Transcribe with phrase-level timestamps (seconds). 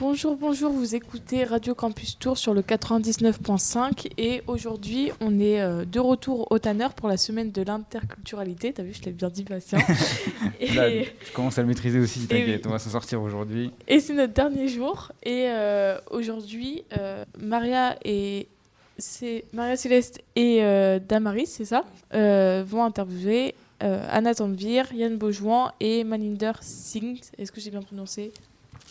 [0.00, 5.84] Bonjour, bonjour, vous écoutez Radio Campus Tour sur le 99.5 et aujourd'hui on est euh,
[5.84, 8.72] de retour au Tanner pour la semaine de l'interculturalité.
[8.72, 9.44] T'as vu, je l'ai bien dit,
[10.60, 10.72] et...
[10.72, 13.72] Là, je commence à le maîtriser aussi, t'inquiète, on va s'en sortir aujourd'hui.
[13.88, 18.48] Et c'est notre dernier jour et euh, aujourd'hui euh, Maria et
[18.96, 20.62] c'est Maria Céleste et
[21.06, 27.20] Damaris, c'est ça, vont interviewer Anna Tanvir, Yann Beaujouan et Maninder Singh.
[27.36, 28.32] Est-ce que j'ai bien prononcé?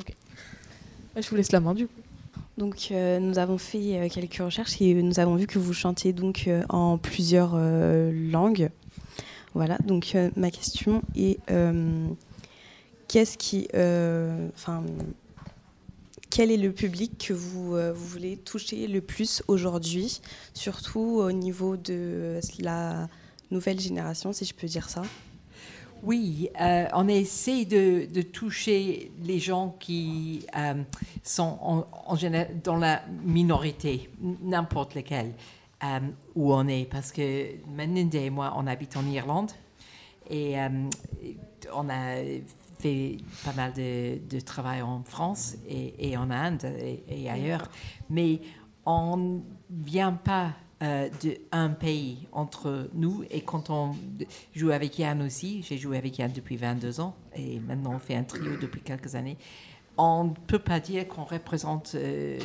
[0.00, 0.12] Ok.
[1.18, 2.00] Je vous laisse la main du coup.
[2.58, 6.12] Donc euh, nous avons fait euh, quelques recherches et nous avons vu que vous chantiez
[6.12, 8.70] donc euh, en plusieurs langues.
[9.54, 11.38] Voilà, donc ma question est
[13.08, 13.68] qu'est-ce qui
[14.54, 14.84] enfin
[16.28, 20.20] quel est le public que vous, vous voulez toucher le plus aujourd'hui,
[20.52, 23.08] surtout au niveau de la
[23.50, 25.02] nouvelle génération, si je peux dire ça?
[26.06, 30.74] Oui, euh, on essaie de, de, toucher les gens qui euh,
[31.24, 35.34] sont en, en général dans la minorité, n'importe lequel,
[35.82, 35.98] euh,
[36.36, 36.88] où on est.
[36.88, 39.50] Parce que Melinda et moi, on habite en Irlande
[40.30, 40.56] et
[41.74, 42.16] on a
[42.78, 47.68] fait pas mal de, de travail en France et, et en Inde et, et ailleurs.
[48.10, 48.40] Mais
[48.84, 51.08] on ne vient pas euh,
[51.52, 53.24] d'un pays entre nous.
[53.30, 53.94] Et quand on
[54.54, 58.14] joue avec Yann aussi, j'ai joué avec Yann depuis 22 ans et maintenant on fait
[58.14, 59.38] un trio depuis quelques années,
[59.96, 62.38] on ne peut pas dire qu'on représente euh,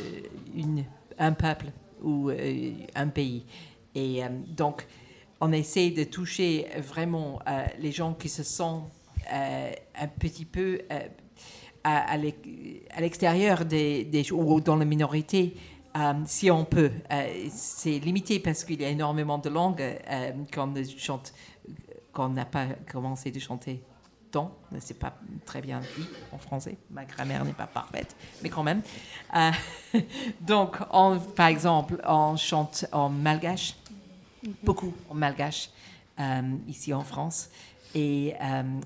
[0.54, 0.84] une,
[1.18, 1.66] un peuple
[2.02, 3.44] ou euh, un pays.
[3.94, 4.22] Et
[4.56, 4.86] donc,
[5.42, 7.40] on essaie de toucher vraiment
[7.78, 8.90] les gens qui se sentent
[9.30, 10.80] un petit peu
[11.84, 12.16] à,
[12.98, 15.54] l'extérieur des, des, ou dans la minorité
[15.96, 16.90] euh, si on peut.
[17.10, 21.34] Euh, c'est limité parce qu'il y a énormément de langues euh, qu'on chante,
[22.12, 23.82] qu'on n'a pas commencé de chanter
[24.30, 24.56] tant.
[24.80, 26.78] C'est pas très bien dit en français.
[26.90, 28.80] Ma grammaire n'est pas parfaite, mais quand même.
[30.40, 33.76] donc, on, par exemple, on chante en malgache,
[34.42, 34.54] mhm.
[34.62, 35.68] beaucoup en malgache,
[36.66, 37.50] ici en France,
[37.94, 38.34] et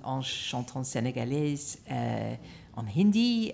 [0.05, 1.79] on chante en sénégalaise,
[2.75, 3.53] en hindi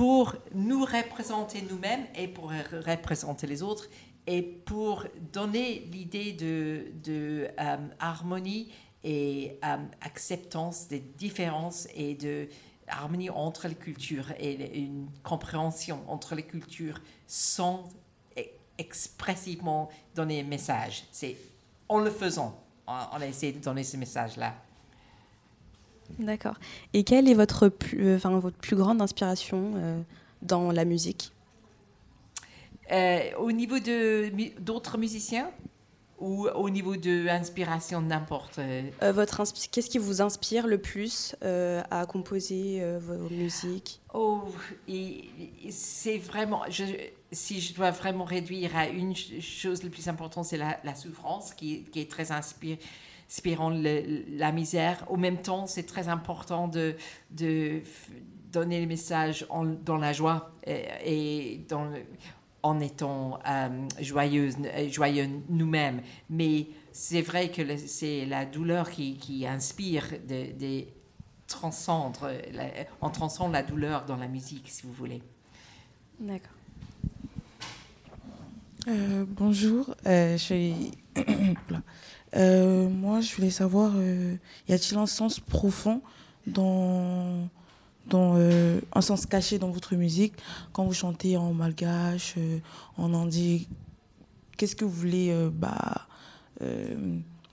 [0.00, 2.50] pour nous représenter nous-mêmes et pour
[2.86, 3.86] représenter les autres
[4.26, 8.72] et pour donner l'idée de, euh, harmonie
[9.04, 12.48] et euh, acceptance des différences et de
[12.88, 17.86] harmonie entre les cultures et une compréhension entre les cultures sans
[18.38, 18.40] e-,
[18.78, 21.04] expressivement donner un message.
[21.12, 21.36] C'est
[21.90, 24.54] en le faisant, on a essayé de donner ce message-là.
[26.18, 26.54] D'accord.
[26.92, 30.00] Et quelle est votre plus, euh, enfin, votre plus grande inspiration euh,
[30.42, 31.32] dans la musique?
[32.92, 33.76] Euh, Au niveau
[34.58, 35.50] d'autres musiciens
[36.18, 38.60] ou au niveau de l'inspiration n'importe
[39.00, 44.02] votre Qu'est-ce qui vous inspire le plus à composer vos musiques?
[44.12, 44.42] Oh,
[45.70, 46.62] c'est vraiment.
[46.68, 46.84] Je,
[47.32, 51.54] si je dois vraiment réduire à une chose, le plus important, c'est la, la, souffrance
[51.54, 52.80] qui, qui est très inspirée
[53.30, 55.06] inspirant la misère.
[55.08, 56.96] Au même temps, c'est très important de,
[57.30, 57.80] de
[58.52, 59.46] donner le message
[59.84, 61.92] dans la joie et, dans,
[62.64, 63.68] en étant euh,
[64.00, 64.56] joyeuse,
[64.88, 66.02] joyeux nous-mêmes.
[66.28, 70.84] Mais c'est vrai que c'est la douleur qui, qui inspire des de
[71.46, 72.30] transcendre,
[73.00, 75.20] on transcende la douleur dans la musique, si vous voulez.
[76.20, 76.52] D'accord.
[78.88, 80.90] Euh, bonjour, euh, je suis
[82.36, 84.36] Euh, moi, je voulais savoir, euh,
[84.68, 86.00] y a-t-il un sens profond
[86.46, 87.48] dans,
[88.06, 90.34] dans euh, un sens caché dans votre musique?
[90.72, 92.36] Quand vous chantez en malgache,
[92.96, 93.68] en indi
[94.56, 96.06] Qu'est-ce que vous voulez bah,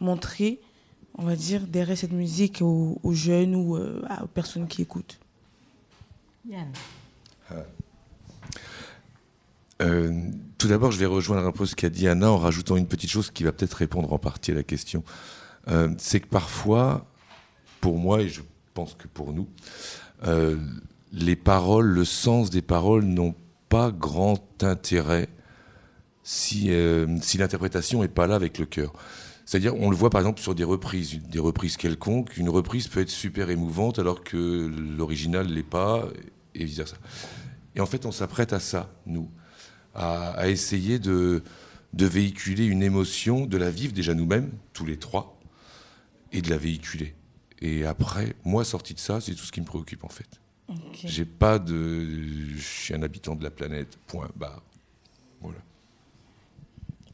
[0.01, 0.59] montrer,
[1.17, 5.17] on va dire, derrière cette musique aux, jeunes ou aux personnes qui écoutent?
[6.47, 6.71] Yann.
[9.81, 10.11] Euh,
[10.57, 13.09] tout d'abord, je vais rejoindre un peu ce qu'a dit Anna en rajoutant une petite
[13.09, 15.03] chose qui va peut-être répondre en partie à la question.
[15.67, 17.05] Euh, c'est que parfois,
[17.81, 18.41] pour moi, et je
[18.73, 19.47] pense que pour nous,
[20.25, 20.57] euh,
[21.11, 23.35] les paroles, le sens des paroles n'ont
[23.69, 25.29] pas grand intérêt
[26.23, 26.71] si,
[27.21, 28.93] si l'interprétation n'est pas là avec le cœur.
[29.45, 32.35] C'est-à-dire, on le voit par exemple sur des reprises, des reprises quelconques.
[32.35, 36.05] Une reprise peut être super émouvante alors que l'original ne l'est pas,
[36.53, 36.97] et vice-versa.
[37.75, 39.29] Et en fait, on s'apprête à ça, nous
[39.97, 41.43] à, essayer de,
[41.93, 45.39] de véhiculer une émotion, de la vivre déjà nous-mêmes, tous les trois,
[46.31, 47.15] et de la véhiculer.
[47.59, 50.39] Et après, moi, sorti de ça, c'est tout ce qui me préoccupe en fait.
[50.93, 52.05] J'ai pas de.
[52.55, 54.61] Je suis un habitant de la planète, point barre.
[55.41, 55.59] Voilà.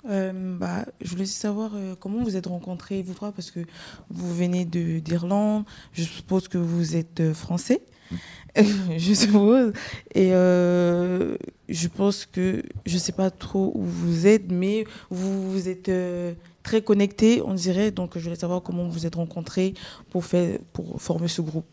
[0.10, 3.62] Euh, bah, je voulais savoir euh, comment vous êtes rencontrés, vous trois, parce que
[4.10, 7.82] vous venez d'Irlande, je suppose que vous êtes euh, français.
[8.56, 9.74] je suppose.
[10.14, 11.36] Et euh,
[11.70, 15.90] je pense que je ne sais pas trop où vous êtes, mais vous, vous êtes
[15.90, 17.92] euh, très connectés, on dirait.
[17.92, 19.74] Donc, je voulais savoir comment vous vous êtes rencontrés
[20.10, 21.66] pour, faire, pour former ce groupe.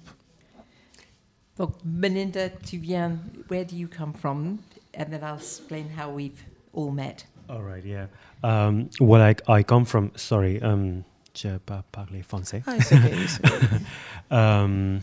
[1.58, 3.18] Donc, Belinda, tu viens,
[3.50, 4.58] where do you come from?
[4.96, 6.42] And then I'll explain how we've
[6.72, 7.26] all met.
[7.48, 8.06] All right, yeah.
[8.42, 11.04] Um, well, I, I come from, sorry, um,
[11.34, 12.62] je pas parler français.
[12.66, 13.26] Ah, okay.
[14.30, 15.00] um,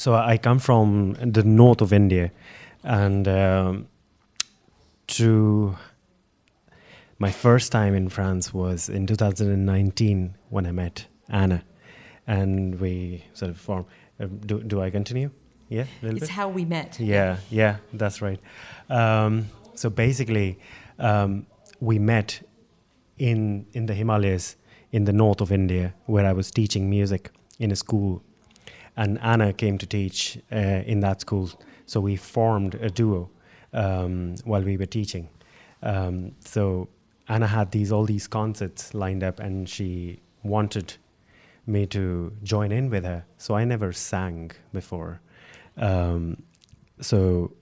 [0.00, 2.30] so I come from the north of India,
[2.82, 3.86] and um,
[5.18, 5.76] to
[7.18, 11.62] my first time in France was in 2019 when I met Anna,
[12.26, 13.86] and we sort of formed.
[14.18, 15.30] Uh, do do I continue?
[15.68, 16.30] Yeah, a little It's bit.
[16.30, 16.98] how we met.
[17.00, 18.40] Yeah, yeah, that's right.
[18.88, 20.58] Um, so basically,
[20.98, 21.46] um,
[21.80, 22.40] we met
[23.18, 24.56] in in the Himalayas
[24.92, 28.22] in the north of India, where I was teaching music in a school,
[29.00, 31.50] and Anna came to teach uh, in that school.
[31.86, 33.30] So we formed a duo
[33.72, 35.30] um, while we were teaching.
[35.82, 36.88] Um, so
[37.26, 40.98] Anna had these all these concerts lined up, and she wanted
[41.66, 43.24] me to join in with her.
[43.38, 45.22] So I never sang before.
[45.78, 46.42] Um,
[47.00, 47.52] so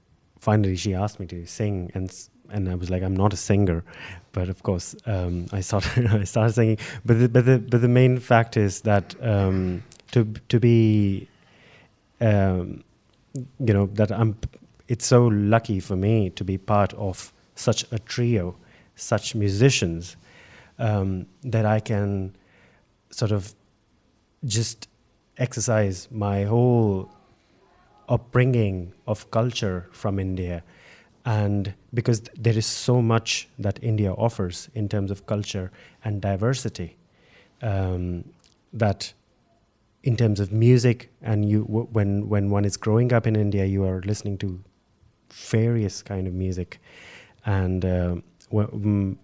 [0.40, 2.10] finally, she asked me to sing, and
[2.50, 3.84] and I was like, I'm not a singer,
[4.32, 6.78] but of course, um, I started I started singing.
[7.04, 11.28] But the, but the but the main fact is that um, to to be,
[12.20, 12.84] um,
[13.34, 14.36] you know, that I'm.
[14.88, 18.56] It's so lucky for me to be part of such a trio,
[18.96, 20.16] such musicians,
[20.78, 22.34] um, that I can
[23.10, 23.54] sort of
[24.44, 24.88] just
[25.36, 27.10] exercise my whole
[28.08, 30.62] upbringing of culture from India.
[31.24, 35.70] And because there is so much that India offers in terms of culture
[36.04, 36.96] and diversity,
[37.60, 38.24] um,
[38.72, 39.12] that
[40.02, 43.84] in terms of music, and you when when one is growing up in India, you
[43.84, 44.60] are listening to
[45.32, 46.80] various kind of music,
[47.44, 47.84] and
[48.50, 49.16] wh- mm,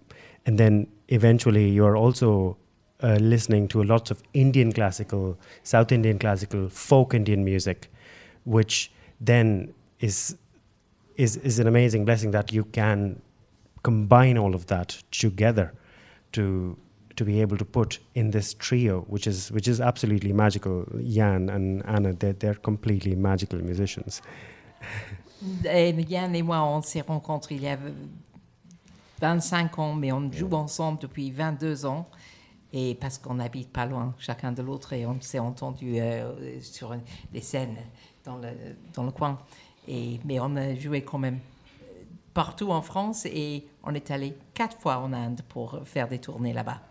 [0.45, 2.57] and then eventually you are also
[3.01, 7.91] uh, listening to lots of Indian classical, South Indian classical, folk Indian music,
[8.43, 10.37] which then is
[11.15, 13.21] is is an amazing blessing that you can
[13.83, 15.73] combine all of that together
[16.31, 16.77] to
[17.15, 20.85] to be able to put in this trio, which is which is absolutely magical.
[21.03, 24.21] Jan and Anna, they're, they're completely magical musicians.
[25.65, 27.77] Et Yann et moi, on s'est rencontrés il y a
[29.21, 32.07] 25 ans, mais on joue ensemble depuis 22 ans.
[32.73, 36.95] Et parce qu'on habite pas loin chacun de l'autre et on s'est entendu euh, sur
[37.33, 37.77] les scènes
[38.23, 38.49] dans le,
[38.93, 39.39] dans le coin.
[39.87, 41.39] Et, mais on a joué quand même
[42.33, 46.53] partout en France et on est allé quatre fois en Inde pour faire des tournées
[46.53, 46.81] là-bas.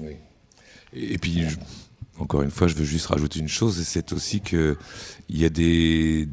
[0.00, 0.16] Oui.
[0.92, 1.56] Et, et puis, je-
[2.18, 4.76] encore une fois, je veux juste rajouter une chose, et c'est aussi qu'il
[5.30, 6.28] y a des,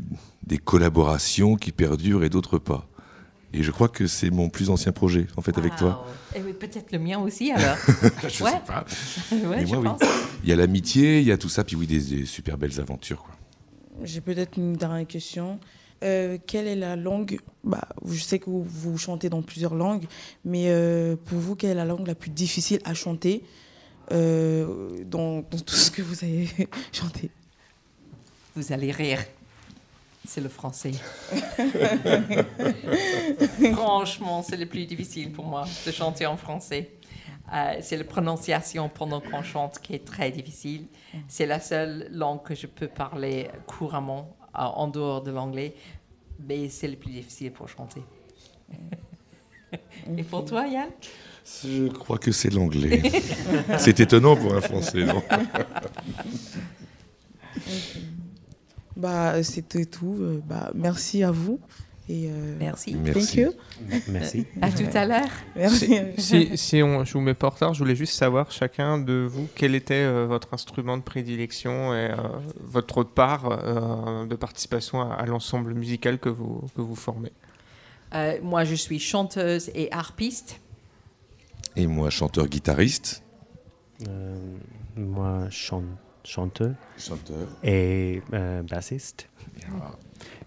[0.46, 2.88] des collaborations qui perdurent et d'autres pas.
[3.54, 6.06] Et je crois que c'est mon plus ancien projet, en fait, avec toi.
[6.36, 7.78] Et oui, peut-être le mien aussi alors.
[8.28, 8.52] je Ouais.
[8.52, 8.86] sais pas.
[9.31, 10.00] ouais, Mais je moi, pense.
[10.02, 10.08] oui.
[10.44, 12.78] Il y a l'amitié, il y a tout ça, puis oui, des, des super belles
[12.81, 13.24] aventures.
[13.24, 13.36] Quoi.
[14.04, 15.60] J'ai peut-être une dernière question.
[16.03, 17.39] Euh, quelle est la langue?
[17.63, 20.05] Bah, Je sais que vous, vous chantez dans plusieurs langues,
[20.45, 23.44] mais euh, pour vous, quelle est la langue la plus difficile à chanter
[24.11, 26.47] euh, dans, dans tout ce que vous avez
[26.91, 27.29] chanté?
[28.55, 29.23] Vous allez rire.
[30.27, 30.91] C'est le français.
[33.73, 36.92] Franchement, c'est le plus difficile pour moi de chanter en français.
[37.80, 40.87] C'est la prononciation pendant qu'on chante qui est très difficile.
[41.30, 45.76] C'est la seule langue que je peux parler couramment en dehors de l'anglais,
[46.47, 48.02] mais c'est le plus difficile pour chanter.
[50.18, 50.90] Et pour toi, Yann?
[51.64, 53.02] Je crois que c'est l'anglais.
[53.80, 55.21] c'est étonnant pour un Français, non?
[58.95, 60.18] Bah, C'était tout.
[60.19, 61.59] Euh, Bah, merci à vous.
[62.09, 62.94] Et, euh, Merci.
[62.94, 63.42] Thank Merci.
[63.42, 63.52] you.
[64.07, 64.45] Merci.
[64.61, 65.30] À tout à l'heure.
[65.57, 65.97] Merci.
[66.18, 69.28] Si, si on, je vous mets pas en retard, je voulais juste savoir chacun de
[69.30, 72.16] vous quel était euh, votre instrument de prédilection et euh,
[72.61, 77.33] votre part euh, de participation à, à l'ensemble musical que vous, que vous formez?
[78.14, 80.61] Euh, moi, je suis chanteuse et harpiste.
[81.76, 83.21] Et moi, chanteur-guitariste.
[84.07, 84.37] Euh,
[84.95, 85.83] moi, chan-
[86.23, 87.47] chanteur Chanteur.
[87.64, 89.28] et euh, bassiste.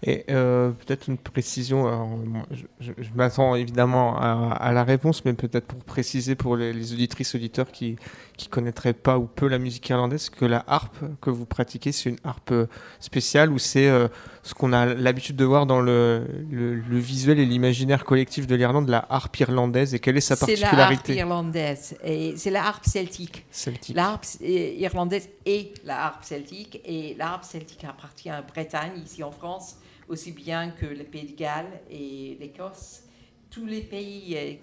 [0.03, 2.09] Et euh, peut-être une précision, alors,
[2.51, 6.73] je, je- je m'attends évidemment à, à la réponse, mais peut-être pour préciser pour les,
[6.73, 7.97] les auditrices, auditeurs qui
[8.37, 12.09] qui connaîtraient pas ou peu la musique irlandaise, que la harpe que vous pratiquez, c'est
[12.09, 12.51] une harpe
[12.99, 14.07] spéciale ou c'est euh,
[14.41, 18.55] ce qu'on a l'habitude de voir dans le, le, le visuel et l'imaginaire collectif de
[18.55, 21.15] l'Irlande, la harpe irlandaise, et quelle est sa C'est la harpe particularité?
[21.17, 23.45] irlandaise et c'est la harpe celtique.
[23.51, 26.81] celtique La harpe euh, irlandaise et la harpe celtique.
[26.83, 29.70] Et la harpe celtique appartient à Bretagne, ici en France,
[30.07, 33.03] aussi bien que le Pays de Galles et l'Écosse.
[33.49, 34.53] Tous les pays euh,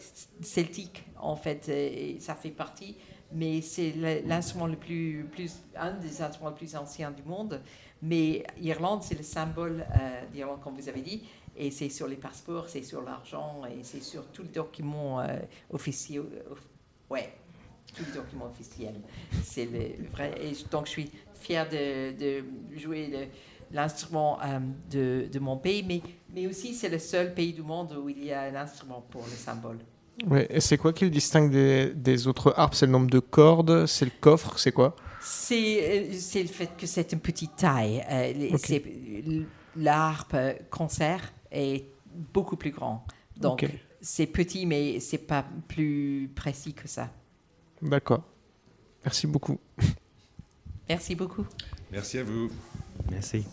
[0.42, 2.96] celtiques, en fait, euh, ça fait partie.
[3.30, 3.92] Mais c'est
[4.24, 5.26] l'instrument le plus,
[5.76, 7.60] un des instruments les plus anciens du monde.
[8.00, 11.22] Mais Irlande, c'est le symbole euh, d'Irlande, comme vous avez dit.
[11.54, 15.36] Et c'est sur les passeports, c'est sur l'argent, et c'est sur tout le document euh,
[15.70, 16.22] officiel.
[17.10, 17.34] ouais,
[17.94, 18.94] tout le document officiel.
[19.42, 20.32] C'est le vrai.
[20.70, 22.44] Donc, je suis fière de, de
[22.78, 23.26] jouer le-
[23.72, 24.58] l'instrument euh,
[24.90, 26.00] de, de mon pays, mais,
[26.34, 29.22] mais aussi c'est le seul pays du monde où il y a un instrument pour
[29.24, 29.78] le symbole.
[30.26, 32.74] Ouais, et c'est quoi qui le distingue des, des autres harpes?
[32.74, 34.96] C'est le nombre de cordes, c'est le coffre, c'est quoi?
[35.20, 38.04] C'est euh, c'est le fait que c'est une petite taille.
[38.10, 38.60] Euh, les- Ok.
[38.66, 38.84] c'est-
[39.76, 41.84] L'harpe euh, concert est
[42.34, 43.06] beaucoup plus grand.
[43.36, 43.64] Donc,
[44.00, 47.10] c'est petit, mais c'est pas plus précis que ça.
[47.80, 48.24] D'accord.
[49.04, 49.58] Merci beaucoup.
[50.88, 51.46] Merci beaucoup.
[51.92, 52.50] Merci à vous.
[53.10, 53.44] Merci.